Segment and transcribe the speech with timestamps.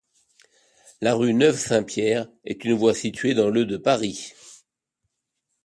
[0.99, 4.31] La rue Neuve-Saint-Pierre est une voie située dans le de Paris.